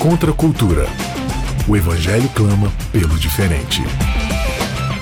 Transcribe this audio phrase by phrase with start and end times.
[0.00, 0.86] Contra a cultura.
[1.68, 3.82] O Evangelho clama pelo diferente.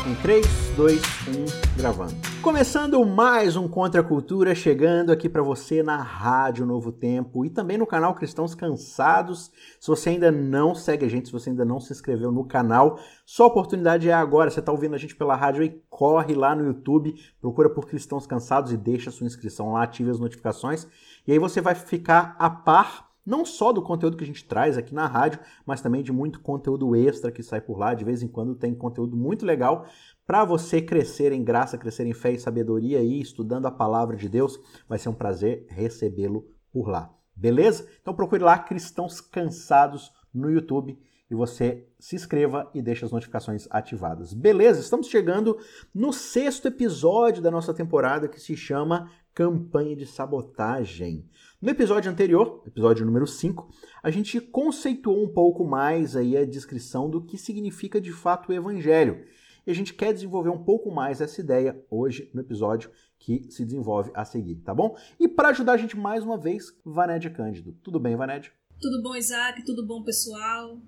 [0.04, 0.44] Em 3,
[0.76, 2.14] 2, 1, gravando.
[2.42, 7.50] Começando mais um Contra a Cultura, chegando aqui para você na Rádio Novo Tempo e
[7.50, 9.52] também no canal Cristãos Cansados.
[9.78, 12.98] Se você ainda não segue a gente, se você ainda não se inscreveu no canal,
[13.24, 14.50] sua oportunidade é agora.
[14.50, 18.26] Você está ouvindo a gente pela rádio e corre lá no YouTube, procura por Cristãos
[18.26, 20.88] Cansados e deixa sua inscrição lá, ative as notificações.
[21.24, 24.78] E aí você vai ficar a par não só do conteúdo que a gente traz
[24.78, 27.92] aqui na rádio, mas também de muito conteúdo extra que sai por lá.
[27.92, 29.86] De vez em quando tem conteúdo muito legal
[30.26, 34.30] para você crescer em graça, crescer em fé e sabedoria e estudando a palavra de
[34.30, 34.58] Deus.
[34.88, 37.14] Vai ser um prazer recebê-lo por lá.
[37.36, 37.86] Beleza?
[38.00, 40.98] Então procure lá Cristãos Cansados no YouTube
[41.30, 44.32] e você se inscreva e deixe as notificações ativadas.
[44.32, 44.80] Beleza?
[44.80, 45.58] Estamos chegando
[45.94, 51.24] no sexto episódio da nossa temporada que se chama Campanha de Sabotagem.
[51.62, 53.70] No episódio anterior, episódio número 5,
[54.02, 58.52] a gente conceituou um pouco mais aí a descrição do que significa de fato o
[58.52, 59.24] evangelho.
[59.64, 63.64] E a gente quer desenvolver um pouco mais essa ideia hoje no episódio que se
[63.64, 64.96] desenvolve a seguir, tá bom?
[65.20, 67.78] E para ajudar a gente mais uma vez, Vanédia Cândido.
[67.80, 68.50] Tudo bem, Vanédia?
[68.80, 69.64] Tudo bom, Isaac?
[69.64, 70.80] Tudo bom, pessoal?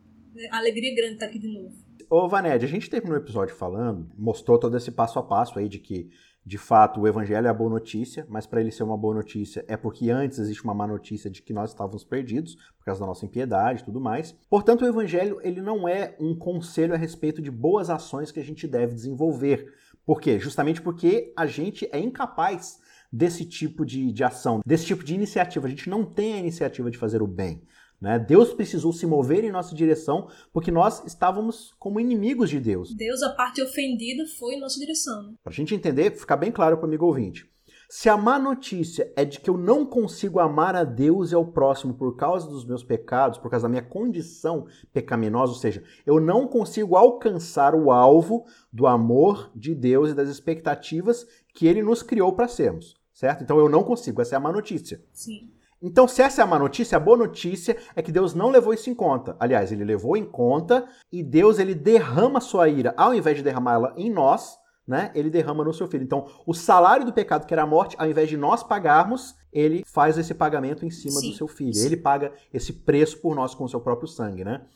[0.50, 1.72] Alegria grande estar aqui de novo.
[2.10, 5.68] Ô, Vanédia, a gente teve no episódio falando, mostrou todo esse passo a passo aí
[5.68, 6.10] de que
[6.50, 9.64] de fato, o evangelho é a boa notícia, mas para ele ser uma boa notícia
[9.68, 13.06] é porque antes existe uma má notícia de que nós estávamos perdidos por causa da
[13.06, 14.32] nossa impiedade e tudo mais.
[14.50, 18.42] Portanto, o evangelho ele não é um conselho a respeito de boas ações que a
[18.42, 19.72] gente deve desenvolver.
[20.04, 20.40] Por quê?
[20.40, 22.80] Justamente porque a gente é incapaz
[23.12, 25.68] desse tipo de, de ação, desse tipo de iniciativa.
[25.68, 27.62] A gente não tem a iniciativa de fazer o bem.
[28.00, 28.18] Né?
[28.18, 32.94] Deus precisou se mover em nossa direção porque nós estávamos como inimigos de Deus.
[32.94, 35.34] Deus, a parte ofendida, foi em nossa direção.
[35.42, 37.50] Para a gente entender, ficar bem claro para o amigo ouvinte.
[37.92, 41.44] Se a má notícia é de que eu não consigo amar a Deus e ao
[41.44, 46.20] próximo por causa dos meus pecados, por causa da minha condição pecaminosa, ou seja, eu
[46.20, 52.00] não consigo alcançar o alvo do amor de Deus e das expectativas que ele nos
[52.00, 53.42] criou para sermos, certo?
[53.42, 55.02] Então eu não consigo, essa é a má notícia.
[55.12, 55.50] Sim.
[55.82, 58.74] Então, se essa é a má notícia, a boa notícia é que Deus não levou
[58.74, 59.34] isso em conta.
[59.40, 63.94] Aliás, ele levou em conta e Deus ele derrama sua ira, ao invés de derramá-la
[63.96, 65.10] em nós, né?
[65.14, 66.04] Ele derrama no seu filho.
[66.04, 69.82] Então, o salário do pecado, que era a morte, ao invés de nós pagarmos, ele
[69.86, 71.30] faz esse pagamento em cima Sim.
[71.30, 71.78] do seu filho.
[71.78, 74.66] Ele paga esse preço por nós com o seu próprio sangue, né?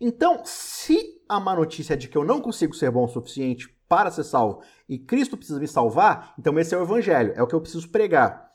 [0.00, 3.68] Então, se a má notícia é de que eu não consigo ser bom o suficiente
[3.88, 7.46] para ser salvo e Cristo precisa me salvar, então esse é o evangelho, é o
[7.46, 8.50] que eu preciso pregar.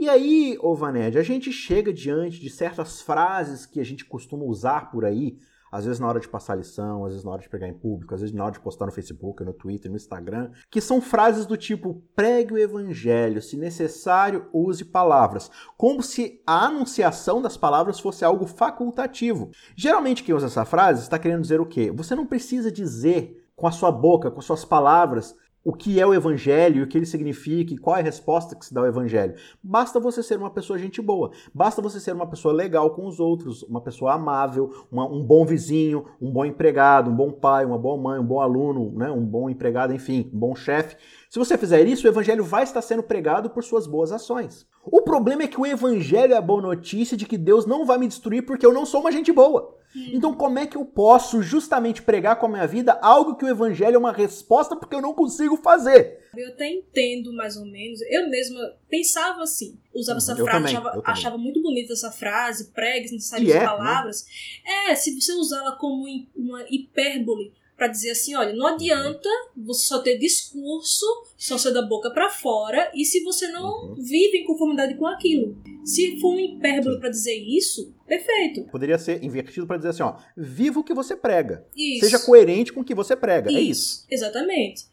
[0.00, 4.90] E aí, ô a gente chega diante de certas frases que a gente costuma usar
[4.90, 5.36] por aí,
[5.70, 8.14] às vezes na hora de passar lição, às vezes na hora de pegar em público,
[8.14, 11.44] às vezes na hora de postar no Facebook, no Twitter, no Instagram, que são frases
[11.44, 18.00] do tipo pregue o evangelho, se necessário, use palavras, como se a anunciação das palavras
[18.00, 19.50] fosse algo facultativo.
[19.76, 21.90] Geralmente quem usa essa frase está querendo dizer o quê?
[21.90, 26.14] Você não precisa dizer com a sua boca, com suas palavras, o que é o
[26.14, 29.34] evangelho, o que ele significa e qual é a resposta que se dá ao evangelho.
[29.62, 33.20] Basta você ser uma pessoa gente boa, basta você ser uma pessoa legal com os
[33.20, 37.78] outros, uma pessoa amável, uma, um bom vizinho, um bom empregado, um bom pai, uma
[37.78, 40.96] boa mãe, um bom aluno, né, um bom empregado, enfim, um bom chefe.
[41.28, 44.66] Se você fizer isso, o evangelho vai estar sendo pregado por suas boas ações.
[44.84, 47.98] O problema é que o evangelho é a boa notícia de que Deus não vai
[47.98, 49.79] me destruir porque eu não sou uma gente boa.
[49.94, 53.48] Então, como é que eu posso justamente pregar com a minha vida algo que o
[53.48, 56.28] evangelho é uma resposta porque eu não consigo fazer?
[56.36, 58.00] Eu até entendo mais ou menos.
[58.02, 62.72] Eu mesma pensava assim, usava essa eu frase, também, achava, achava, muito bonita essa frase,
[62.72, 63.64] pregue necessárias é, né?
[63.64, 64.24] palavras.
[64.64, 64.92] Né?
[64.92, 69.26] É, se você usá-la como uma hipérbole para dizer assim, olha, não adianta
[69.56, 73.94] você só ter discurso, só ser da boca para fora, e se você não uhum.
[73.94, 75.56] vive em conformidade com aquilo.
[75.82, 78.64] Se for um hipérbole para dizer isso, perfeito.
[78.64, 81.66] Poderia ser invertido para dizer assim, ó, viva o que você prega.
[81.74, 82.04] Isso.
[82.04, 83.50] Seja coerente com o que você prega.
[83.50, 83.58] Isso.
[83.58, 84.06] É isso.
[84.10, 84.84] Exatamente.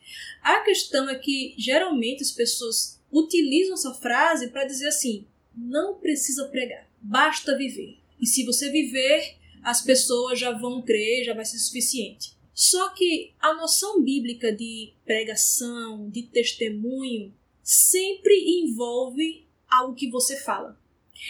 [0.42, 6.46] A questão é que geralmente as pessoas utilizam essa frase para dizer assim: não precisa
[6.46, 7.98] pregar, basta viver.
[8.18, 12.37] E se você viver, as pessoas já vão crer, já vai ser suficiente.
[12.58, 17.32] Só que a noção bíblica de pregação, de testemunho,
[17.62, 20.76] sempre envolve algo que você fala.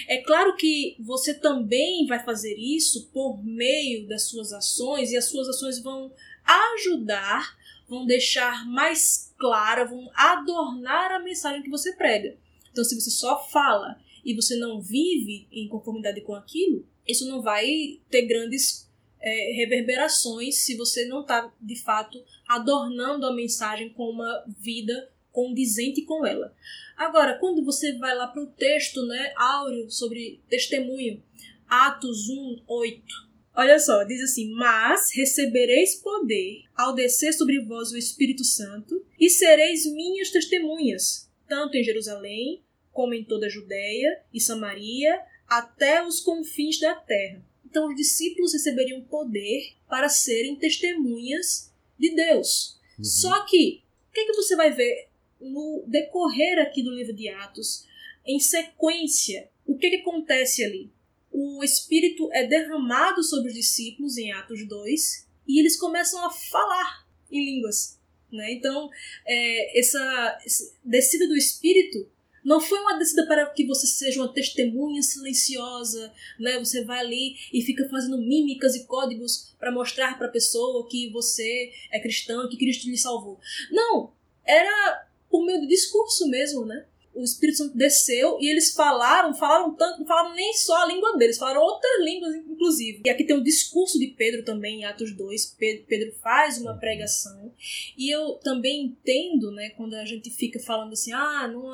[0.07, 5.25] É claro que você também vai fazer isso por meio das suas ações e as
[5.25, 6.13] suas ações vão
[6.45, 7.57] ajudar,
[7.89, 12.37] vão deixar mais clara, vão adornar a mensagem que você prega.
[12.71, 17.41] Então, se você só fala e você não vive em conformidade com aquilo, isso não
[17.41, 18.86] vai ter grandes
[19.27, 26.01] é, reverberações se você não está, de fato, adornando a mensagem com uma vida condizente
[26.01, 26.53] com ela.
[26.95, 31.21] Agora, quando você vai lá para o texto né, áureo sobre testemunho,
[31.67, 33.27] Atos 1, 8,
[33.59, 39.31] Olha só, diz assim: Mas recebereis poder ao descer sobre vós o Espírito Santo, e
[39.31, 46.19] sereis minhas testemunhas, tanto em Jerusalém, como em toda a Judéia e Samaria, até os
[46.19, 47.43] confins da terra.
[47.69, 51.69] Então, os discípulos receberiam poder para serem testemunhas
[51.99, 52.79] de Deus.
[52.97, 53.03] Uhum.
[53.03, 55.09] Só que, o que, é que você vai ver
[55.39, 57.85] no decorrer aqui do livro de Atos,
[58.25, 59.49] em sequência?
[59.65, 60.89] O que, é que acontece ali?
[61.29, 67.05] O Espírito é derramado sobre os discípulos em Atos 2 e eles começam a falar
[67.29, 67.99] em línguas.
[68.31, 68.53] Né?
[68.53, 68.89] Então,
[69.25, 72.09] é, essa, essa descida do Espírito
[72.47, 76.57] não foi uma descida para que você seja uma testemunha silenciosa, né?
[76.59, 81.09] Você vai ali e fica fazendo mímicas e códigos para mostrar para a pessoa que
[81.09, 83.37] você é cristão, que Cristo lhe salvou.
[83.69, 84.13] Não,
[84.45, 86.85] era por meio do discurso mesmo, né?
[87.17, 91.17] O Espírito Santo desceu e eles falaram, falaram tanto, não falaram nem só a língua
[91.17, 93.01] deles, falaram outras línguas, inclusive.
[93.05, 95.55] E aqui tem um discurso de Pedro também, em Atos 2.
[95.57, 97.51] Pedro, Pedro faz uma pregação.
[97.97, 101.73] E eu também entendo, né, quando a gente fica falando assim, ah, não,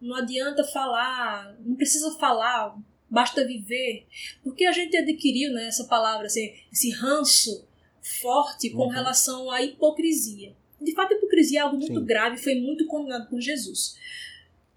[0.00, 2.78] não adianta falar, não precisa falar,
[3.10, 4.06] basta viver.
[4.44, 7.66] Porque a gente adquiriu né, essa palavra, assim, esse ranço
[8.20, 8.90] forte com uhum.
[8.90, 10.54] relação à hipocrisia.
[10.80, 12.06] De fato, a hipocrisia é algo muito Sim.
[12.06, 13.96] grave, foi muito condenado por Jesus.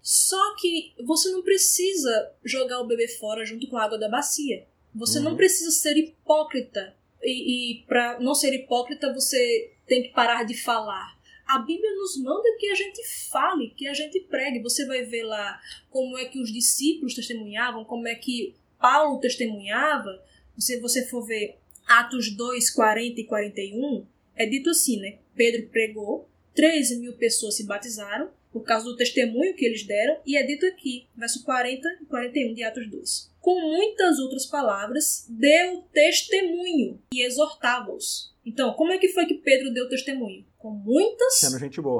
[0.02, 4.66] Só que você não precisa jogar o bebê fora junto com a água da bacia.
[4.94, 5.24] Você uhum.
[5.24, 6.96] não precisa ser hipócrita.
[7.22, 11.18] E, e para não ser hipócrita, você tem que parar de falar.
[11.46, 14.62] A Bíblia nos manda que a gente fale, que a gente pregue.
[14.62, 15.60] Você vai ver lá
[15.90, 20.22] como é que os discípulos testemunhavam, como é que Paulo testemunhava.
[20.58, 21.56] Se você for ver
[21.86, 24.06] Atos 2, 40 e 41,
[24.36, 25.18] é dito assim, né?
[25.34, 30.36] Pedro pregou, 13 mil pessoas se batizaram, por causa do testemunho que eles deram, e
[30.36, 33.30] é dito aqui, verso 40 e 41 de Atos 2.
[33.40, 38.34] Com muitas outras palavras, deu testemunho e exortava-os.
[38.44, 40.44] Então, como é que foi que Pedro deu testemunho?
[40.58, 41.40] Com muitas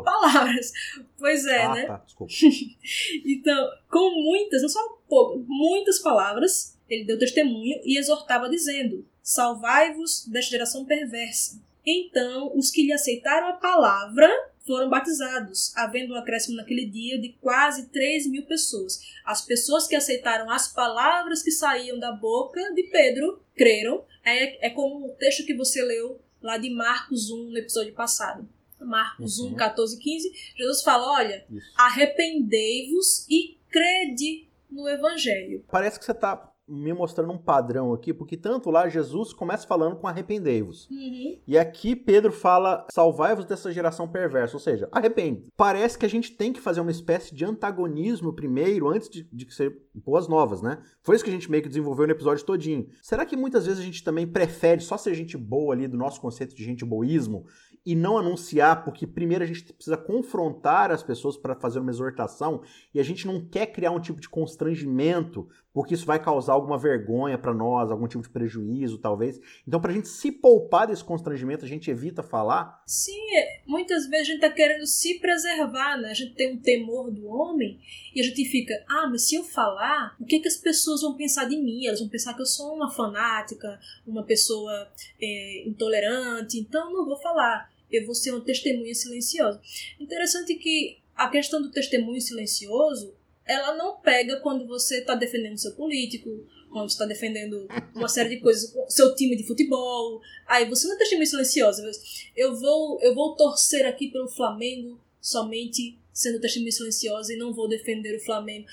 [0.04, 0.72] palavras.
[1.16, 1.86] Pois é, ah, né?
[1.86, 2.32] Tá, desculpa.
[3.24, 10.26] então, com muitas, não só pouco, muitas palavras, ele deu testemunho e exortava, dizendo: Salvai-vos
[10.26, 11.60] desta geração perversa.
[11.86, 14.28] Então, os que lhe aceitaram a palavra
[14.68, 19.00] foram batizados, havendo um acréscimo naquele dia de quase 3 mil pessoas.
[19.24, 24.04] As pessoas que aceitaram as palavras que saíam da boca de Pedro creram.
[24.22, 28.46] É, é como o texto que você leu lá de Marcos 1 no episódio passado.
[28.78, 29.54] Marcos uhum.
[29.54, 30.32] 1, 14 15.
[30.56, 35.64] Jesus fala: olha, arrependei-vos e crede no evangelho.
[35.70, 39.96] Parece que você está me mostrando um padrão aqui, porque tanto lá Jesus começa falando
[39.96, 40.88] com arrependei-vos.
[40.90, 41.38] Uhum.
[41.46, 45.46] E aqui Pedro fala salvai-vos dessa geração perversa, ou seja, arrepende.
[45.56, 49.52] Parece que a gente tem que fazer uma espécie de antagonismo primeiro, antes de, de
[49.54, 50.78] ser boas novas, né?
[51.02, 52.88] Foi isso que a gente meio que desenvolveu no episódio todinho.
[53.02, 56.20] Será que muitas vezes a gente também prefere só ser gente boa ali do nosso
[56.20, 57.46] conceito de gente boísmo
[57.88, 62.60] e não anunciar, porque primeiro a gente precisa confrontar as pessoas para fazer uma exortação
[62.92, 65.48] e a gente não quer criar um tipo de constrangimento,
[65.78, 69.40] porque isso vai causar alguma vergonha para nós, algum tipo de prejuízo, talvez.
[69.64, 72.82] Então, para a gente se poupar desse constrangimento, a gente evita falar.
[72.84, 76.10] Sim, é, muitas vezes a gente está querendo se preservar, né?
[76.10, 77.78] A gente tem um temor do homem
[78.12, 81.14] e a gente fica, ah, mas se eu falar, o que, que as pessoas vão
[81.14, 81.86] pensar de mim?
[81.86, 84.88] Elas vão pensar que eu sou uma fanática, uma pessoa
[85.22, 89.58] é, intolerante, então não vou falar eu vou ser uma testemunha silenciosa.
[89.98, 93.14] Interessante que a questão do testemunho silencioso,
[93.48, 98.40] ela não pega quando você está defendendo seu político, quando está defendendo uma série de
[98.42, 100.20] coisas, seu time de futebol.
[100.46, 101.90] Aí você não é testemunha silenciosa.
[102.36, 107.68] Eu vou, eu vou torcer aqui pelo Flamengo somente sendo testemunha silenciosa e não vou
[107.68, 108.66] defender o Flamengo.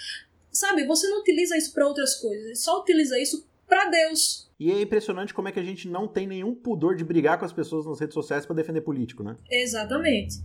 [0.51, 4.44] Sabe, você não utiliza isso para outras coisas, só utiliza isso para Deus.
[4.57, 7.43] E é impressionante como é que a gente não tem nenhum pudor de brigar com
[7.43, 9.35] as pessoas nas redes sociais para defender político, né?
[9.51, 10.37] Exatamente.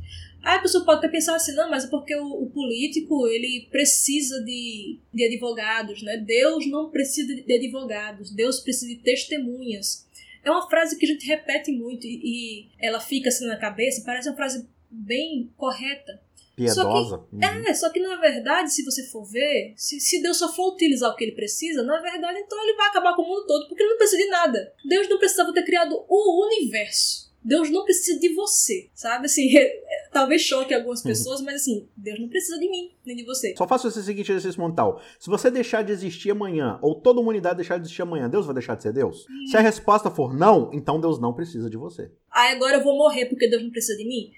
[0.43, 3.69] Aí a pessoa pode até pensar assim, não, mas é porque o, o, político ele
[3.71, 6.17] precisa de, de advogados, né?
[6.17, 10.09] Deus não precisa de advogados, Deus precisa de testemunhas.
[10.45, 14.03] É uma frase que a gente repete muito e, e ela fica assim na cabeça,
[14.05, 16.21] parece uma frase bem correta.
[16.65, 17.17] Piedosa.
[17.17, 17.67] Só que, uhum.
[17.67, 21.11] É, só que na verdade, se você for ver, se, se Deus só for utilizar
[21.11, 23.83] o que ele precisa, na verdade, então ele vai acabar com o mundo todo, porque
[23.83, 24.73] ele não precisa de nada.
[24.85, 27.31] Deus não precisava ter criado o universo.
[27.43, 29.25] Deus não precisa de você, sabe?
[29.25, 31.11] Assim, é, talvez choque algumas uhum.
[31.11, 33.55] pessoas, mas assim, Deus não precisa de mim, nem de você.
[33.57, 35.01] Só faça esse seguinte exercício mental.
[35.19, 38.45] Se você deixar de existir amanhã, ou toda a humanidade deixar de existir amanhã, Deus
[38.45, 39.27] vai deixar de ser Deus?
[39.29, 39.47] Hum.
[39.47, 42.11] Se a resposta for não, então Deus não precisa de você.
[42.31, 44.31] Ah, agora eu vou morrer porque Deus não precisa de mim?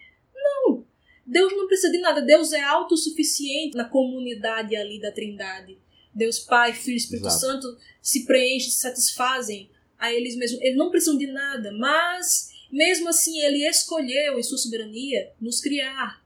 [1.33, 2.21] Deus não precisa de nada.
[2.21, 5.79] Deus é autossuficiente na comunidade ali da Trindade.
[6.15, 7.41] Deus Pai, Filho e Espírito Exato.
[7.41, 10.61] Santo se preenchem, se satisfazem a eles mesmos.
[10.61, 16.23] Eles não precisam de nada, mas mesmo assim ele escolheu em sua soberania nos criar.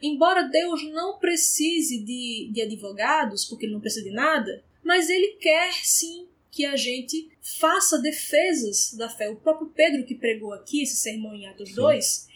[0.00, 5.36] Embora Deus não precise de, de advogados, porque ele não precisa de nada, mas ele
[5.40, 9.28] quer sim que a gente faça defesas da fé.
[9.28, 11.74] O próprio Pedro que pregou aqui esse sermão em Atos Sim.
[11.74, 12.28] 2,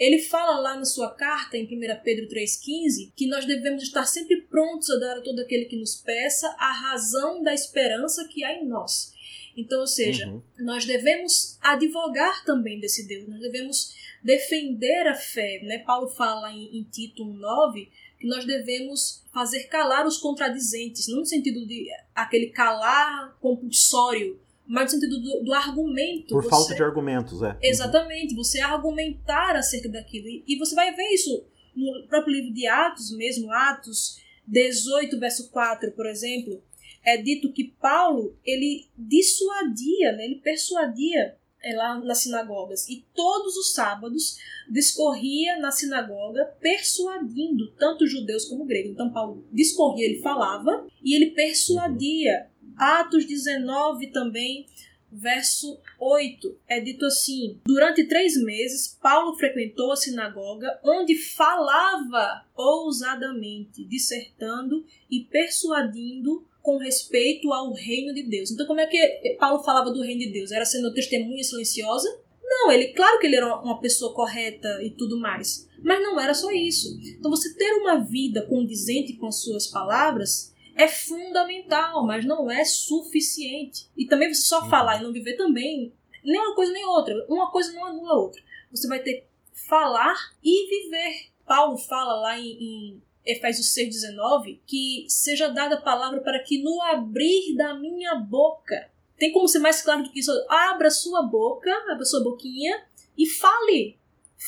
[0.00, 4.40] ele fala lá na sua carta, em 1 Pedro 3,15, que nós devemos estar sempre
[4.40, 8.54] prontos a dar a todo aquele que nos peça a razão da esperança que há
[8.54, 9.12] em nós.
[9.54, 10.42] Então, ou seja, uhum.
[10.60, 15.60] nós devemos advogar também desse Deus, nós devemos defender a fé.
[15.64, 15.80] Né?
[15.80, 17.88] Paulo fala em, em Tito 1,9
[18.18, 24.40] que nós devemos fazer calar os contradizentes, não no sentido de aquele calar compulsório,
[24.70, 26.28] mas no sentido do, do argumento.
[26.28, 27.58] Por você, falta de argumentos, é.
[27.60, 30.28] Exatamente, você argumentar acerca daquilo.
[30.28, 35.50] E, e você vai ver isso no próprio livro de Atos, mesmo Atos 18, verso
[35.50, 36.62] 4, por exemplo,
[37.04, 42.88] é dito que Paulo, ele dissuadia, né, ele persuadia é, lá nas sinagogas.
[42.88, 44.38] E todos os sábados
[44.70, 48.92] discorria na sinagoga persuadindo tanto judeus como gregos.
[48.92, 52.48] Então Paulo discorria, ele falava e ele persuadia.
[52.80, 54.64] Atos 19 também,
[55.12, 63.84] verso 8, é dito assim: Durante três meses, Paulo frequentou a sinagoga, onde falava ousadamente,
[63.84, 68.50] dissertando e persuadindo com respeito ao reino de Deus.
[68.50, 70.50] Então, como é que Paulo falava do reino de Deus?
[70.50, 72.08] Era sendo testemunha silenciosa?
[72.42, 76.32] Não, ele, claro que ele era uma pessoa correta e tudo mais, mas não era
[76.32, 76.98] só isso.
[77.18, 82.64] Então, você ter uma vida condizente com as suas palavras é fundamental, mas não é
[82.64, 83.88] suficiente.
[83.96, 85.92] E também você só falar e não viver também,
[86.24, 87.14] nem uma coisa nem outra.
[87.28, 88.42] Uma coisa não anula a outra.
[88.70, 89.26] Você vai ter que
[89.68, 91.30] falar e viver.
[91.46, 96.80] Paulo fala lá em, em Efésios 6,19, que seja dada a palavra para que no
[96.82, 98.90] abrir da minha boca.
[99.18, 100.32] Tem como ser mais claro do que isso?
[100.48, 102.82] Abra sua boca, abra sua boquinha
[103.16, 103.99] e fale.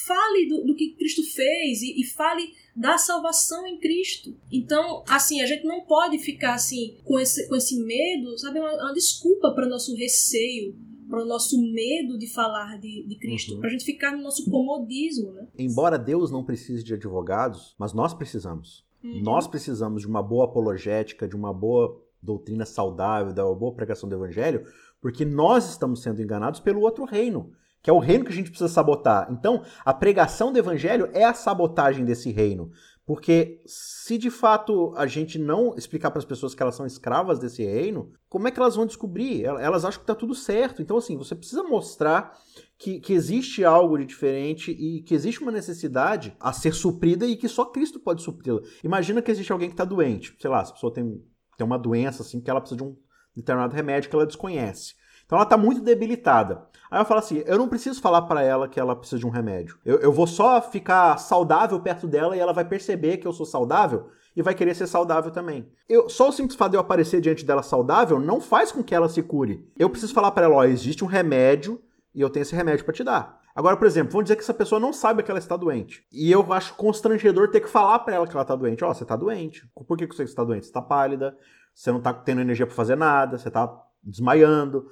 [0.06, 4.34] Fale do, do que Cristo fez e, e fale da salvação em Cristo.
[4.50, 8.58] Então, assim, a gente não pode ficar assim com esse, com esse medo, sabe?
[8.58, 10.74] É uma, uma desculpa para o nosso receio
[11.12, 13.60] para o nosso medo de falar de, de Cristo, uhum.
[13.60, 15.30] para a gente ficar no nosso comodismo.
[15.32, 15.46] Né?
[15.58, 18.82] Embora Deus não precise de advogados, mas nós precisamos.
[19.04, 19.20] Uhum.
[19.22, 24.14] Nós precisamos de uma boa apologética, de uma boa doutrina saudável, da boa pregação do
[24.14, 24.64] evangelho,
[25.02, 28.50] porque nós estamos sendo enganados pelo outro reino, que é o reino que a gente
[28.50, 29.28] precisa sabotar.
[29.30, 32.70] Então, a pregação do evangelho é a sabotagem desse reino.
[33.04, 37.40] Porque se de fato a gente não explicar para as pessoas que elas são escravas
[37.40, 39.44] desse reino, como é que elas vão descobrir?
[39.44, 40.80] Elas acham que está tudo certo.
[40.80, 42.38] Então, assim, você precisa mostrar
[42.78, 47.36] que, que existe algo de diferente e que existe uma necessidade a ser suprida e
[47.36, 48.60] que só Cristo pode supri-la.
[48.84, 50.36] Imagina que existe alguém que está doente.
[50.40, 51.20] Sei lá, se a pessoa tem,
[51.58, 52.96] tem uma doença assim que ela precisa de um
[53.34, 54.94] determinado remédio que ela desconhece.
[55.32, 56.66] Então ela está muito debilitada.
[56.90, 59.30] Aí eu falo assim: eu não preciso falar para ela que ela precisa de um
[59.30, 59.78] remédio.
[59.82, 63.46] Eu, eu vou só ficar saudável perto dela e ela vai perceber que eu sou
[63.46, 65.72] saudável e vai querer ser saudável também.
[65.88, 68.94] Eu, só o simples fato de eu aparecer diante dela saudável não faz com que
[68.94, 69.66] ela se cure.
[69.78, 71.80] Eu preciso falar para ela: ó, existe um remédio
[72.14, 73.40] e eu tenho esse remédio para te dar.
[73.56, 76.04] Agora, por exemplo, vamos dizer que essa pessoa não sabe que ela está doente.
[76.12, 78.84] E eu acho constrangedor ter que falar para ela que ela está doente.
[78.84, 79.66] Ó, oh, você está doente.
[79.74, 80.66] Por que você está doente?
[80.66, 81.34] Você está pálida,
[81.74, 84.88] você não está tendo energia para fazer nada, você está desmaiando,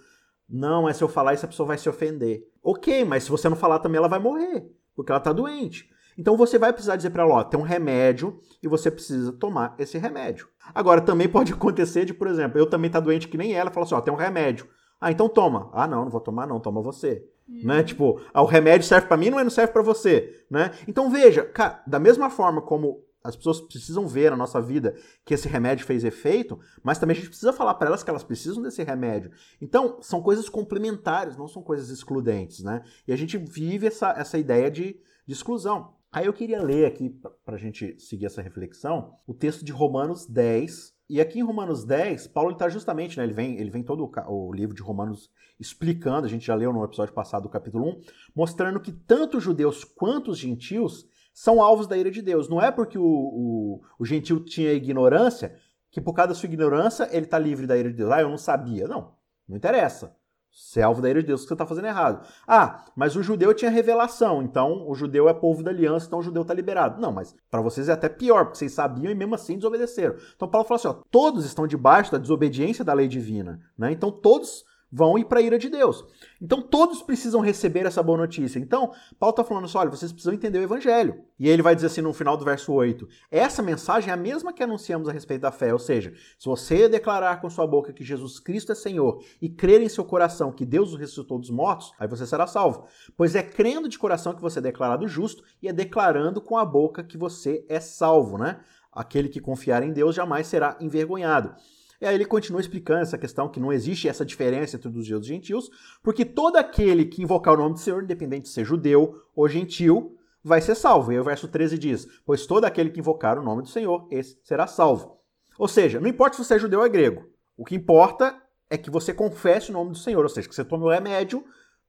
[0.51, 2.43] não, é se eu falar isso a pessoa vai se ofender.
[2.63, 5.89] Ok, mas se você não falar também ela vai morrer, porque ela tá doente.
[6.19, 9.75] Então você vai precisar dizer para ela, ó, tem um remédio e você precisa tomar
[9.79, 10.49] esse remédio.
[10.75, 13.87] Agora também pode acontecer de, por exemplo, eu também tá doente que nem ela, fala
[13.87, 14.69] assim, ó, tem um remédio.
[15.01, 15.71] Ah, então toma.
[15.73, 17.25] Ah, não, não vou tomar não, toma você.
[17.49, 17.63] Hum.
[17.65, 17.83] Né?
[17.83, 20.73] Tipo, ah, o remédio serve para mim, não, é, não serve para você, né?
[20.87, 25.35] Então veja, cara, da mesma forma como as pessoas precisam ver na nossa vida que
[25.35, 28.63] esse remédio fez efeito, mas também a gente precisa falar para elas que elas precisam
[28.63, 29.31] desse remédio.
[29.61, 32.83] Então, são coisas complementares, não são coisas excludentes, né?
[33.07, 35.95] E a gente vive essa, essa ideia de, de exclusão.
[36.13, 37.11] Aí eu queria ler aqui,
[37.45, 40.99] para a gente seguir essa reflexão, o texto de Romanos 10.
[41.09, 44.49] E aqui em Romanos 10, Paulo está justamente, né, ele, vem, ele vem todo o,
[44.49, 48.01] o livro de Romanos explicando, a gente já leu no episódio passado do capítulo 1,
[48.35, 52.49] mostrando que tanto os judeus quanto os gentios são alvos da ira de Deus.
[52.49, 55.55] Não é porque o, o, o gentil tinha ignorância
[55.91, 58.11] que por causa da sua ignorância ele está livre da ira de Deus.
[58.13, 58.87] Ah, eu não sabia.
[58.87, 59.13] Não,
[59.49, 60.17] não interessa.
[60.53, 62.27] Você é alvo da ira de Deus, que você está fazendo errado.
[62.47, 66.23] Ah, mas o judeu tinha revelação, então o judeu é povo da aliança, então o
[66.23, 67.01] judeu está liberado.
[67.01, 70.17] Não, mas para vocês é até pior, porque vocês sabiam e mesmo assim desobedeceram.
[70.35, 73.61] Então Paulo fala assim: ó, todos estão debaixo da desobediência da lei divina.
[73.79, 73.93] Né?
[73.93, 76.05] Então todos vão ir para a ira de Deus.
[76.41, 78.59] Então todos precisam receber essa boa notícia.
[78.59, 81.23] Então, Paulo está falando assim: olha, vocês precisam entender o evangelho.
[81.39, 84.53] E ele vai dizer assim no final do verso 8: essa mensagem é a mesma
[84.53, 85.73] que anunciamos a respeito da fé.
[85.73, 89.81] Ou seja, se você declarar com sua boca que Jesus Cristo é Senhor e crer
[89.81, 92.87] em seu coração que Deus o ressuscitou dos mortos, aí você será salvo.
[93.17, 96.65] Pois é crendo de coração que você é declarado justo e é declarando com a
[96.65, 98.61] boca que você é salvo, né?
[98.93, 101.55] Aquele que confiar em Deus jamais será envergonhado.
[102.01, 105.11] E aí ele continua explicando essa questão que não existe essa diferença entre os judeus
[105.11, 105.71] e os gentios,
[106.03, 110.17] porque todo aquele que invocar o nome do Senhor, independente de ser judeu ou gentil,
[110.43, 111.13] vai ser salvo.
[111.13, 114.09] E aí o verso 13 diz: Pois todo aquele que invocar o nome do Senhor,
[114.11, 115.19] esse será salvo.
[115.59, 118.35] Ou seja, não importa se você é judeu ou é grego, o que importa
[118.71, 121.45] é que você confesse o nome do Senhor, ou seja, que você tome o remédio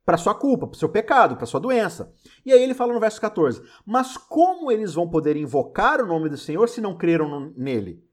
[0.06, 2.13] para sua culpa, para seu pecado, para sua doença.
[2.46, 6.27] E aí ele fala no verso 14: Mas como eles vão poder invocar o nome
[6.27, 8.03] do Senhor se não creram nele?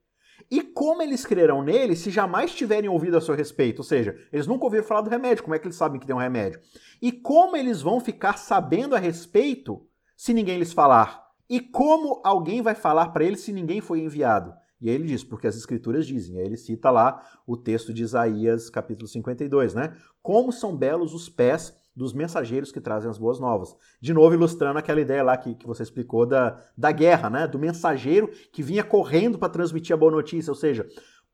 [0.51, 3.81] E como eles crerão nele se jamais tiverem ouvido a seu respeito?
[3.81, 6.17] Ou seja, eles nunca ouviram falar do remédio, como é que eles sabem que tem
[6.17, 6.61] um remédio?
[7.03, 9.87] E como eles vão ficar sabendo a respeito
[10.17, 11.29] se ninguém lhes falar?
[11.51, 14.55] E como alguém vai falar para eles se ninguém foi enviado?
[14.81, 16.39] E aí ele diz, porque as escrituras dizem.
[16.39, 19.97] Aí ele cita lá o texto de Isaías, capítulo 52, né?
[20.23, 23.75] Como são belos os pés dos mensageiros que trazem as boas novas.
[24.01, 27.47] De novo, ilustrando aquela ideia lá que, que você explicou da, da guerra, né?
[27.49, 30.87] Do mensageiro que vinha correndo para transmitir a boa notícia, ou seja,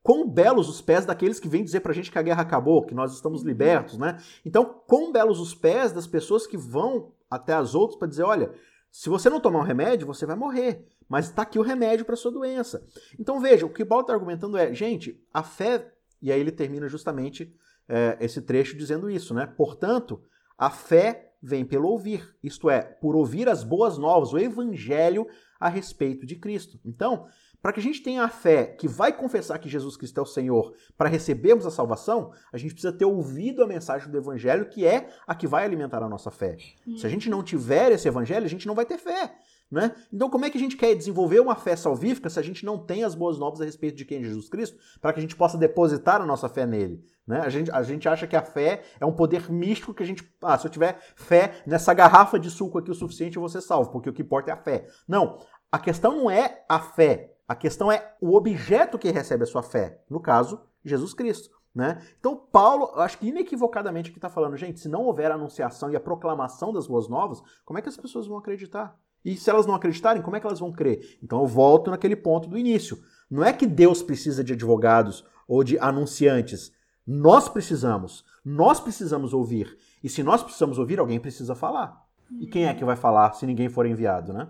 [0.02, 2.94] quão belos os pés daqueles que vêm dizer pra gente que a guerra acabou, que
[2.94, 3.48] nós estamos uhum.
[3.48, 4.16] libertos, né?
[4.42, 8.50] Então, quão belos os pés das pessoas que vão até as outras para dizer, olha,
[8.90, 10.86] se você não tomar um remédio, você vai morrer.
[11.06, 12.82] Mas está aqui o remédio para sua doença.
[13.20, 15.92] Então veja, o que Paulo está argumentando é, gente, a fé,
[16.22, 17.54] e aí ele termina justamente
[17.86, 19.46] é, esse trecho dizendo isso, né?
[19.46, 20.22] Portanto,
[20.58, 25.26] a fé vem pelo ouvir, isto é, por ouvir as boas novas, o evangelho
[25.60, 26.80] a respeito de Cristo.
[26.84, 27.26] Então,
[27.60, 30.26] para que a gente tenha a fé que vai confessar que Jesus Cristo é o
[30.26, 34.86] Senhor, para recebermos a salvação, a gente precisa ter ouvido a mensagem do evangelho, que
[34.86, 36.56] é a que vai alimentar a nossa fé.
[36.98, 39.34] Se a gente não tiver esse evangelho, a gente não vai ter fé.
[39.70, 39.94] Né?
[40.12, 42.78] Então, como é que a gente quer desenvolver uma fé salvífica se a gente não
[42.78, 45.34] tem as boas novas a respeito de quem é Jesus Cristo, para que a gente
[45.34, 47.04] possa depositar a nossa fé nele?
[47.26, 47.40] Né?
[47.40, 50.28] A, gente, a gente acha que a fé é um poder místico que a gente.
[50.42, 53.62] Ah, se eu tiver fé nessa garrafa de suco aqui o suficiente, eu vou ser
[53.62, 54.86] salvo, porque o que importa é a fé.
[55.08, 55.38] Não.
[55.72, 57.34] A questão não é a fé.
[57.48, 60.02] A questão é o objeto que recebe a sua fé.
[60.08, 61.50] No caso, Jesus Cristo.
[61.74, 62.00] Né?
[62.20, 65.96] Então, Paulo, acho que inequivocadamente aqui está falando, gente, se não houver a anunciação e
[65.96, 68.96] a proclamação das boas novas, como é que as pessoas vão acreditar?
[69.24, 71.18] E se elas não acreditarem, como é que elas vão crer?
[71.22, 73.02] Então eu volto naquele ponto do início.
[73.30, 76.72] Não é que Deus precisa de advogados ou de anunciantes.
[77.06, 78.24] Nós precisamos.
[78.44, 79.78] Nós precisamos ouvir.
[80.02, 82.04] E se nós precisamos ouvir, alguém precisa falar.
[82.40, 84.48] E quem é que vai falar se ninguém for enviado, né?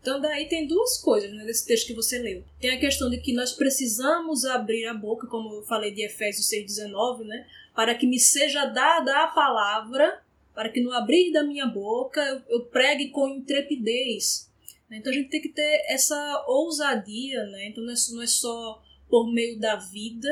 [0.00, 2.44] Então daí tem duas coisas né, nesse texto que você leu.
[2.60, 6.46] Tem a questão de que nós precisamos abrir a boca, como eu falei de Efésios
[6.50, 7.46] 6,19, né?
[7.74, 10.20] Para que me seja dada a palavra,
[10.54, 14.50] para que no abrir da minha boca eu, eu pregue com intrepidez.
[14.90, 17.68] Então a gente tem que ter essa ousadia, né?
[17.68, 20.28] Então não é, não é só por meio da vida,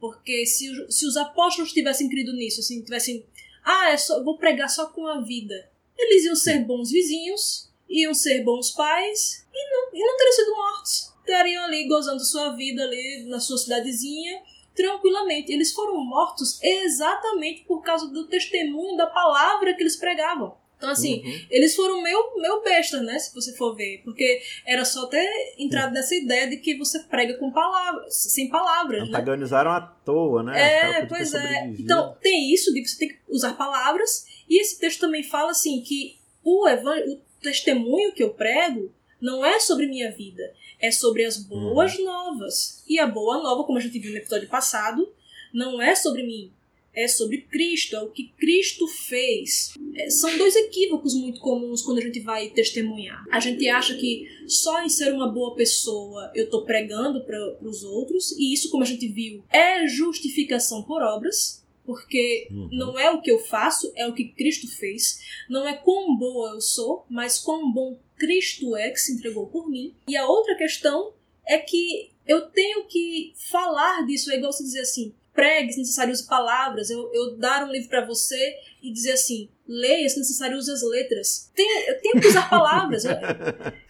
[0.00, 3.24] porque se, se os apóstolos tivessem crido nisso, assim, tivessem,
[3.64, 8.14] ah, é só, vou pregar só com a vida, eles iam ser bons vizinhos, iam
[8.14, 11.12] ser bons pais e não, e não teriam sido mortos.
[11.20, 14.40] Estariam ali gozando sua vida ali na sua cidadezinha
[14.78, 15.52] tranquilamente.
[15.52, 20.56] Eles foram mortos exatamente por causa do testemunho da palavra que eles pregavam.
[20.76, 21.46] Então, assim, uhum.
[21.50, 23.18] eles foram meio, meio bestas, né?
[23.18, 24.00] Se você for ver.
[24.04, 29.00] Porque era só ter entrado nessa ideia de que você prega com palavras, sem palavras.
[29.00, 29.08] Né?
[29.08, 29.76] Antagonizaram né?
[29.76, 31.00] à toa, né?
[31.00, 31.74] É, pois é.
[31.76, 34.24] Então, tem isso de você ter que usar palavras.
[34.48, 39.58] E esse texto também fala, assim, que o, o testemunho que eu prego não é
[39.58, 42.04] sobre minha vida, é sobre as boas uhum.
[42.04, 42.84] novas.
[42.88, 45.12] E a boa nova, como a gente viu no episódio passado,
[45.52, 46.52] não é sobre mim,
[46.94, 49.74] é sobre Cristo, é o que Cristo fez.
[49.94, 53.24] É, são dois equívocos muito comuns quando a gente vai testemunhar.
[53.30, 57.84] A gente acha que só em ser uma boa pessoa eu estou pregando para os
[57.84, 61.64] outros, e isso, como a gente viu, é justificação por obras.
[61.84, 62.68] Porque uhum.
[62.70, 65.20] não é o que eu faço, é o que Cristo fez.
[65.48, 69.68] Não é quão boa eu sou, mas quão bom Cristo é que se entregou por
[69.68, 69.94] mim.
[70.06, 71.12] E a outra questão
[71.46, 74.30] é que eu tenho que falar disso.
[74.30, 76.90] É igual você dizer assim: pregue, se necessário, use palavras.
[76.90, 80.82] Eu, eu dar um livro para você e dizer assim, leia, se necessário, use as
[80.82, 81.48] letras.
[81.54, 83.04] Tem, eu tenho que usar palavras.
[83.04, 83.12] Eu,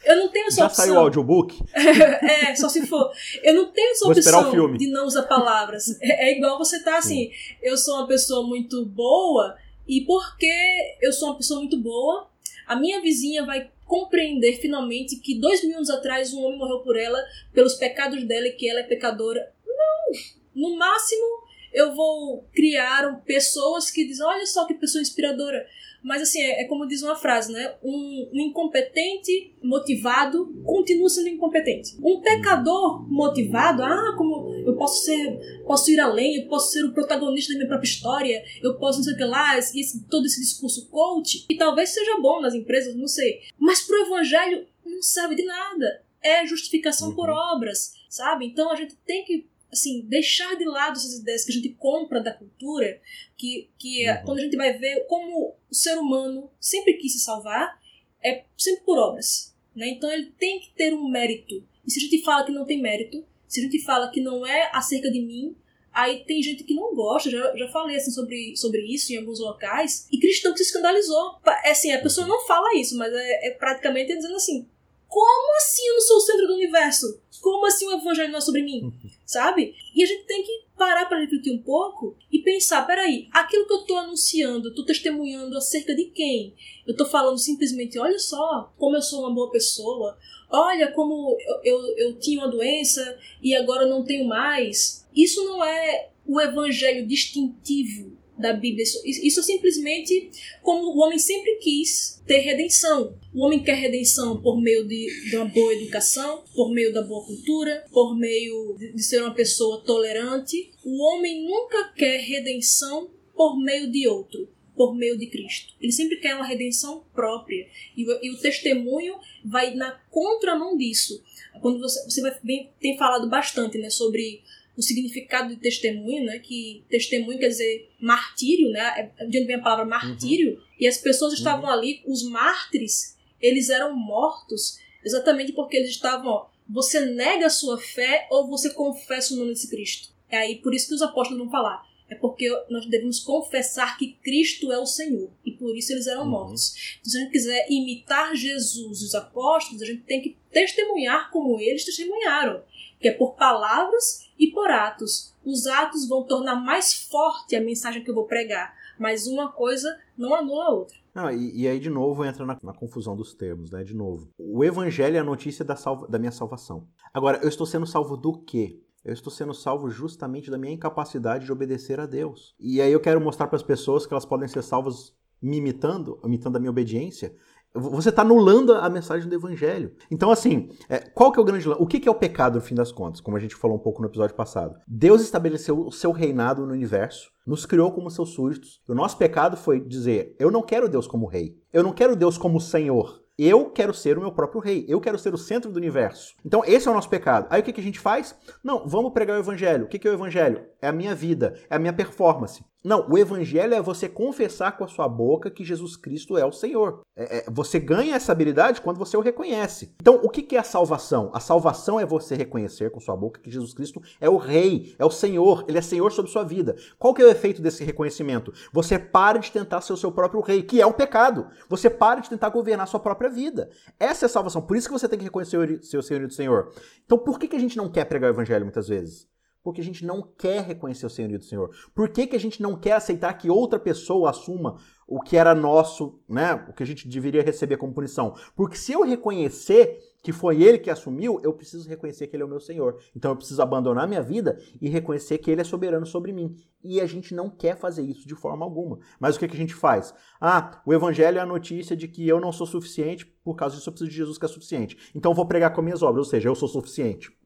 [0.05, 0.85] eu não tenho essa Já opção.
[0.85, 1.59] saiu o audiobook?
[1.75, 3.11] é, só se for.
[3.43, 5.99] Eu não tenho essa Vou opção de não usar palavras.
[6.03, 7.57] É, é igual você tá assim, Sim.
[7.63, 10.53] eu sou uma pessoa muito boa e porque
[11.01, 12.29] eu sou uma pessoa muito boa,
[12.67, 16.97] a minha vizinha vai compreender finalmente que dois mil anos atrás um homem morreu por
[16.97, 17.19] ela,
[17.53, 19.53] pelos pecados dela e que ela é pecadora.
[19.67, 20.13] Não!
[20.55, 21.25] No máximo,
[21.73, 25.67] eu vou criar pessoas que dizem, olha só que pessoa inspiradora.
[26.03, 27.75] Mas assim, é, é como diz uma frase, né?
[27.83, 31.97] Um, um, incompetente motivado continua sendo incompetente.
[32.03, 34.38] Um pecador motivado, ah, como
[34.71, 38.45] eu posso ser, posso ir além, eu posso ser o protagonista da minha própria história,
[38.63, 42.21] eu posso não sei o que lá, esse, todo esse discurso coach, e talvez seja
[42.21, 43.43] bom nas empresas, não sei.
[43.59, 46.03] Mas pro evangelho não serve de nada.
[46.23, 47.15] É justificação uhum.
[47.15, 48.47] por obras, sabe?
[48.47, 52.23] Então a gente tem que assim, deixar de lado essas ideias que a gente compra
[52.23, 53.01] da cultura,
[53.37, 54.25] que, que é, uhum.
[54.25, 57.79] quando a gente vai ver como o ser humano sempre quis se salvar,
[58.23, 59.55] é sempre por obras.
[59.75, 59.91] Né?
[59.91, 61.63] Então ele tem que ter um mérito.
[61.87, 64.47] E se a gente fala que não tem mérito, se a gente fala que não
[64.47, 65.57] é acerca de mim,
[65.93, 69.41] aí tem gente que não gosta, já, já falei assim sobre, sobre isso em alguns
[69.41, 71.39] locais, e cristão que se escandalizou.
[71.65, 74.69] É assim, a pessoa não fala isso, mas é, é praticamente dizendo assim,
[75.09, 77.21] como assim eu não sou o centro do universo?
[77.41, 78.93] Como assim o evangelho não é sobre mim?
[79.25, 79.75] Sabe?
[79.95, 83.73] E a gente tem que parar para refletir um pouco e pensar, peraí, aquilo que
[83.73, 86.55] eu estou anunciando, estou testemunhando acerca de quem?
[86.87, 90.17] Eu estou falando simplesmente, olha só como eu sou uma boa pessoa,
[90.51, 95.07] olha como eu, eu, eu tinha uma doença e agora não tenho mais.
[95.15, 98.83] Isso não é o evangelho distintivo da Bíblia.
[98.83, 100.31] Isso, isso simplesmente
[100.63, 103.17] como o homem sempre quis ter redenção.
[103.35, 107.25] O homem quer redenção por meio de, de uma boa educação, por meio da boa
[107.25, 110.71] cultura, por meio de, de ser uma pessoa tolerante.
[110.85, 114.49] O homem nunca quer redenção por meio de outro
[114.79, 115.75] por meio de Cristo.
[115.81, 117.67] Ele sempre quer uma redenção própria.
[117.97, 121.21] E, e o testemunho vai na contramão disso.
[121.61, 124.41] Quando você, você vai, bem, tem falado bastante né, sobre
[124.79, 126.39] o significado de testemunho, né?
[126.39, 129.13] Que testemunho quer dizer martírio, né?
[129.19, 130.53] É, de onde vem a palavra martírio.
[130.53, 130.63] Uhum.
[130.79, 131.73] E as pessoas estavam uhum.
[131.73, 137.77] ali, os mártires, eles eram mortos exatamente porque eles estavam, ó, você nega a sua
[137.77, 140.11] fé ou você confessa o nome de Cristo.
[140.31, 141.85] É aí por isso que os apóstolos vão falar.
[142.09, 145.29] É porque nós devemos confessar que Cristo é o Senhor.
[145.45, 146.31] E por isso eles eram uhum.
[146.31, 146.97] mortos.
[147.01, 151.31] Então, se a gente quiser imitar Jesus e os apóstolos, a gente tem que testemunhar
[151.33, 152.63] como eles testemunharam.
[153.01, 155.35] Que é por palavras e por atos.
[155.45, 159.99] Os atos vão tornar mais forte a mensagem que eu vou pregar, mas uma coisa
[160.17, 160.97] não anula a outra.
[161.15, 163.83] Ah, e, e, aí, de novo, entra na, na, confusão dos termos, né?
[163.83, 164.31] De novo.
[164.39, 166.87] O evangelho é a notícia da, salva, da minha salvação.
[167.13, 168.81] Agora, eu estou sendo salvo do quê?
[169.05, 172.55] Eu estou sendo salvo justamente da minha incapacidade de obedecer a Deus.
[172.61, 176.21] E aí eu quero mostrar para as pessoas que elas podem ser salvas me imitando,
[176.25, 177.35] imitando a minha obediência,
[177.75, 179.93] você está anulando a mensagem do evangelho.
[180.11, 182.61] Então, assim, é, qual que é o grande O que, que é o pecado, no
[182.61, 183.21] fim das contas?
[183.21, 184.77] Como a gente falou um pouco no episódio passado.
[184.87, 188.81] Deus estabeleceu o seu reinado no universo, nos criou como seus súditos.
[188.89, 191.57] O nosso pecado foi dizer: eu não quero Deus como rei.
[191.73, 193.23] Eu não quero Deus como Senhor.
[193.39, 194.85] Eu quero ser o meu próprio rei.
[194.89, 196.35] Eu quero ser o centro do universo.
[196.45, 197.47] Então, esse é o nosso pecado.
[197.51, 198.37] Aí o que, que a gente faz?
[198.65, 199.85] Não, vamos pregar o evangelho.
[199.85, 200.67] O que, que é o evangelho?
[200.83, 202.65] É a minha vida, é a minha performance.
[202.85, 206.53] Não, o evangelho é você confessar com a sua boca que Jesus Cristo é o
[206.53, 207.01] Senhor.
[207.17, 209.95] É, é, você ganha essa habilidade quando você o reconhece.
[210.01, 211.31] Então, o que, que é a salvação?
[211.35, 215.05] A salvação é você reconhecer com sua boca que Jesus Cristo é o Rei, é
[215.05, 216.77] o Senhor, ele é Senhor sobre sua vida.
[216.99, 218.53] Qual que é o efeito desse reconhecimento?
[218.73, 221.49] Você para de tentar ser o seu próprio rei, que é o pecado.
[221.69, 223.71] Você para de tentar governar sua própria vida.
[223.99, 224.63] Essa é a salvação.
[224.63, 226.73] Por isso que você tem que reconhecer o seu Senhor e do Senhor.
[227.05, 229.27] Então, por que, que a gente não quer pregar o evangelho muitas vezes?
[229.69, 231.71] Porque a gente não quer reconhecer o senhorio do Senhor.
[231.95, 235.55] Por que, que a gente não quer aceitar que outra pessoa assuma o que era
[235.55, 236.55] nosso, né?
[236.71, 238.35] O que a gente deveria receber como punição?
[238.57, 242.47] Porque se eu reconhecer que foi ele que assumiu, eu preciso reconhecer que ele é
[242.47, 242.99] o meu Senhor.
[243.15, 246.57] Então eu preciso abandonar minha vida e reconhecer que ele é soberano sobre mim.
[246.83, 248.99] E a gente não quer fazer isso de forma alguma.
[249.21, 250.15] Mas o que, que a gente faz?
[250.41, 253.91] Ah, o evangelho é a notícia de que eu não sou suficiente, por causa disso
[253.91, 254.97] eu preciso de Jesus que é suficiente.
[255.15, 257.37] Então eu vou pregar com minhas obras, ou seja, eu sou suficiente.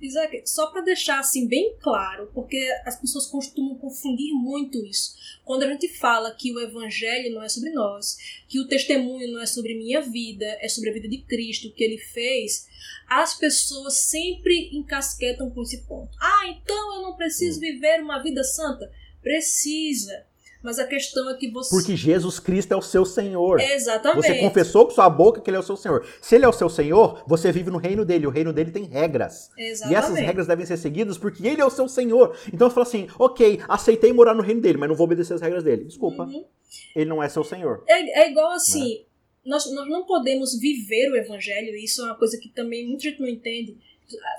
[0.00, 5.16] Isaac, só para deixar assim bem claro, porque as pessoas costumam confundir muito isso.
[5.44, 8.16] Quando a gente fala que o evangelho não é sobre nós,
[8.48, 11.72] que o testemunho não é sobre minha vida, é sobre a vida de Cristo, o
[11.72, 12.68] que ele fez,
[13.08, 16.16] as pessoas sempre encasquetam com esse ponto.
[16.20, 18.92] Ah, então eu não preciso viver uma vida santa?
[19.22, 20.26] Precisa.
[20.62, 21.70] Mas a questão é que você.
[21.70, 23.60] Porque Jesus Cristo é o seu Senhor.
[23.60, 24.26] Exatamente.
[24.26, 26.06] Você confessou com sua boca que ele é o seu Senhor.
[26.20, 28.26] Se ele é o seu Senhor, você vive no reino dele.
[28.26, 29.50] O reino dele tem regras.
[29.56, 29.92] Exatamente.
[29.92, 32.36] E essas regras devem ser seguidas porque ele é o seu Senhor.
[32.52, 35.40] Então você fala assim: ok, aceitei morar no reino dele, mas não vou obedecer as
[35.40, 35.84] regras dele.
[35.84, 36.24] Desculpa.
[36.24, 36.44] Uhum.
[36.94, 37.84] Ele não é seu Senhor.
[37.86, 38.98] É, é igual assim.
[38.98, 39.06] Né?
[39.44, 43.04] Nós, nós não podemos viver o evangelho, e isso é uma coisa que também muita
[43.04, 43.78] gente não entende.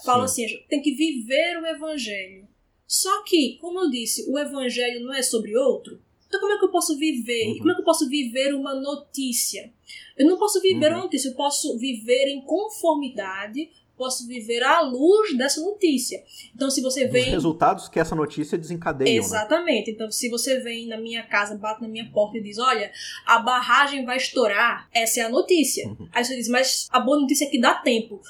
[0.03, 0.45] Fala Sim.
[0.45, 2.47] assim, tem que viver o evangelho.
[2.86, 6.01] Só que, como eu disse, o evangelho não é sobre outro.
[6.28, 7.48] Então, como é que eu posso viver?
[7.48, 7.58] Uhum.
[7.60, 9.72] Como é que eu posso viver uma notícia?
[10.18, 10.98] Eu não posso viver uhum.
[10.98, 16.24] uma notícia, eu posso viver em conformidade posso viver à luz dessa notícia.
[16.56, 17.24] Então, se você vem.
[17.24, 19.12] Os resultados que essa notícia desencadeia.
[19.12, 19.18] Né?
[19.18, 19.88] Exatamente.
[19.88, 19.94] Né?
[19.94, 22.92] Então, se você vem na minha casa, bate na minha porta e diz: Olha,
[23.26, 25.88] a barragem vai estourar, essa é a notícia.
[25.88, 26.08] Uhum.
[26.13, 28.22] Aí você diz: Mas a boa notícia é que dá tempo.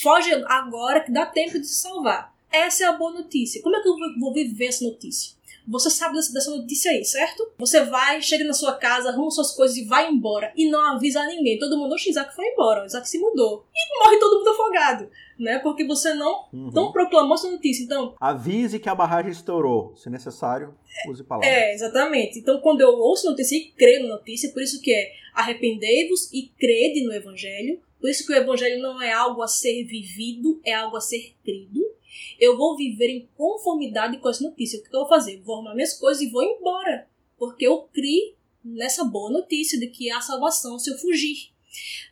[0.00, 2.36] Foge agora que dá tempo de se salvar.
[2.50, 3.60] Essa é a boa notícia.
[3.62, 5.37] Como é que eu vou viver essa notícia?
[5.68, 7.52] Você sabe dessa notícia aí, certo?
[7.58, 10.50] Você vai, chega na sua casa, arruma suas coisas e vai embora.
[10.56, 11.58] E não avisa ninguém.
[11.58, 13.66] Todo mundo, o Isaac foi embora, o Isaac se mudou.
[13.74, 15.10] E morre todo mundo afogado.
[15.38, 15.58] Né?
[15.58, 16.70] Porque você não, uhum.
[16.72, 17.84] não proclamou essa notícia.
[17.84, 18.14] Então.
[18.18, 19.94] Avise que a barragem estourou.
[19.94, 20.74] Se necessário,
[21.06, 21.52] use palavras.
[21.52, 22.38] É, exatamente.
[22.38, 26.50] Então, quando eu ouço notícia e creio na notícia, por isso que é arrependei-vos e
[26.58, 27.78] crede no Evangelho.
[28.00, 31.34] Por isso que o Evangelho não é algo a ser vivido, é algo a ser
[31.44, 31.87] crido
[32.38, 34.80] eu vou viver em conformidade com as notícias.
[34.80, 35.40] O que eu vou fazer?
[35.42, 37.08] Vou arrumar minhas coisas e vou embora.
[37.38, 41.50] Porque eu criei nessa boa notícia de que há salvação se eu fugir.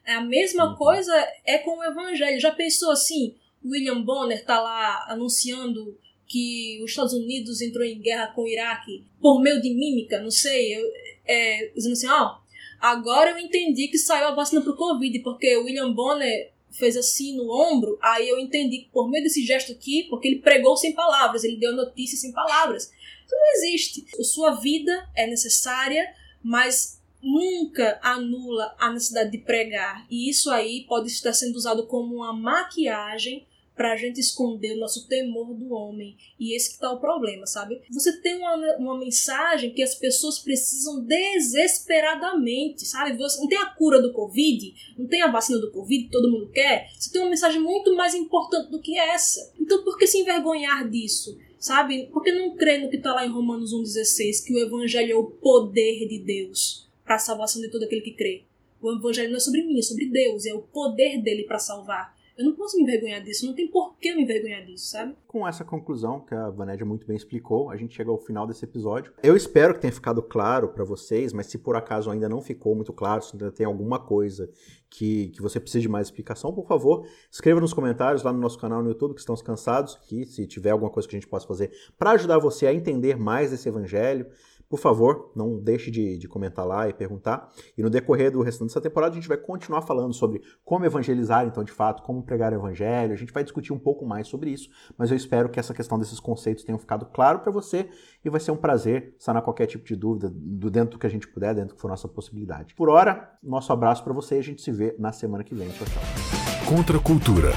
[0.04, 0.76] A mesma uhum.
[0.76, 1.12] coisa
[1.44, 2.40] é com o evangelho.
[2.40, 3.34] Já pensou assim?
[3.64, 9.04] William Bonner está lá anunciando que os Estados Unidos entrou em guerra com o Iraque
[9.20, 10.82] por meio de mímica, não sei, eu,
[11.24, 12.38] é, dizendo assim, ó, oh,
[12.80, 17.36] agora eu entendi que saiu a vacina pro Covid, porque o William Bonner fez assim
[17.36, 20.92] no ombro, aí eu entendi que por meio desse gesto aqui, porque ele pregou sem
[20.92, 22.84] palavras, ele deu notícia sem palavras.
[22.84, 24.06] Isso não existe.
[24.18, 30.06] A sua vida é necessária, mas nunca anula a necessidade de pregar.
[30.10, 33.46] E isso aí pode estar sendo usado como uma maquiagem
[33.76, 36.16] para a gente esconder o nosso temor do homem.
[36.40, 37.82] E esse que tá o problema, sabe?
[37.90, 43.16] Você tem uma, uma mensagem que as pessoas precisam desesperadamente, sabe?
[43.18, 46.30] Você não tem a cura do Covid, não tem a vacina do Covid que todo
[46.30, 46.90] mundo quer.
[46.98, 49.52] Você tem uma mensagem muito mais importante do que essa.
[49.60, 51.38] Então por que se envergonhar disso?
[51.58, 52.06] Sabe?
[52.06, 55.16] Por que não crer no que está lá em Romanos 1,16, que o Evangelho é
[55.16, 58.44] o poder de Deus para a salvação de todo aquele que crê?
[58.80, 62.15] O Evangelho não é sobre mim, é sobre Deus, é o poder dele para salvar.
[62.36, 65.16] Eu não posso me envergonhar disso, não tem por que me envergonhar disso, sabe?
[65.26, 68.64] Com essa conclusão que a Vanédia muito bem explicou, a gente chega ao final desse
[68.64, 69.12] episódio.
[69.22, 72.74] Eu espero que tenha ficado claro para vocês, mas se por acaso ainda não ficou
[72.74, 74.50] muito claro, se ainda tem alguma coisa
[74.90, 78.58] que, que você precisa de mais explicação, por favor, escreva nos comentários lá no nosso
[78.58, 81.46] canal no YouTube, que estamos cansados, que se tiver alguma coisa que a gente possa
[81.46, 84.26] fazer para ajudar você a entender mais desse evangelho,
[84.68, 87.48] por favor, não deixe de, de, comentar lá e perguntar.
[87.76, 91.46] E no decorrer do restante dessa temporada, a gente vai continuar falando sobre como evangelizar,
[91.46, 93.12] então, de fato, como pregar o evangelho.
[93.12, 95.98] A gente vai discutir um pouco mais sobre isso, mas eu espero que essa questão
[95.98, 97.88] desses conceitos tenha ficado claro para você
[98.24, 101.10] e vai ser um prazer sanar qualquer tipo de dúvida do dentro do que a
[101.10, 102.74] gente puder, dentro do que for nossa possibilidade.
[102.74, 105.68] Por hora, nosso abraço para você e a gente se vê na semana que vem.
[105.68, 106.66] Tchau, tchau.
[106.66, 107.50] Contra a cultura.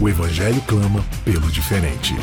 [0.00, 2.14] O evangelho clama pelo diferente.